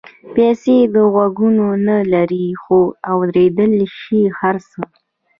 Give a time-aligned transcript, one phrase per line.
[0.33, 0.75] پیسې
[1.11, 2.79] غوږونه نه لري خو
[3.11, 4.81] اورېدلای شي هر څه.